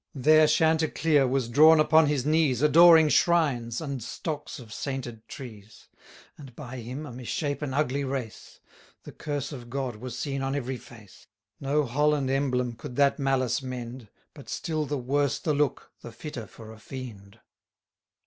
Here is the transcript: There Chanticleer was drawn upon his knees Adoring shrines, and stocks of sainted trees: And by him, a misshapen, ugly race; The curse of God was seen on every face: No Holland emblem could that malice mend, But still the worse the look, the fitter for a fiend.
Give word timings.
There 0.15 0.47
Chanticleer 0.47 1.27
was 1.27 1.47
drawn 1.47 1.79
upon 1.79 2.07
his 2.07 2.25
knees 2.25 2.63
Adoring 2.63 3.07
shrines, 3.09 3.79
and 3.79 4.01
stocks 4.01 4.57
of 4.57 4.73
sainted 4.73 5.27
trees: 5.27 5.89
And 6.39 6.55
by 6.55 6.77
him, 6.77 7.05
a 7.05 7.11
misshapen, 7.11 7.71
ugly 7.71 8.03
race; 8.03 8.59
The 9.03 9.11
curse 9.11 9.51
of 9.51 9.69
God 9.69 9.97
was 9.97 10.17
seen 10.17 10.41
on 10.41 10.55
every 10.55 10.77
face: 10.77 11.27
No 11.59 11.83
Holland 11.85 12.31
emblem 12.31 12.73
could 12.73 12.95
that 12.95 13.19
malice 13.19 13.61
mend, 13.61 14.09
But 14.33 14.49
still 14.49 14.87
the 14.87 14.97
worse 14.97 15.37
the 15.37 15.53
look, 15.53 15.91
the 16.01 16.11
fitter 16.11 16.47
for 16.47 16.71
a 16.71 16.79
fiend. 16.79 17.39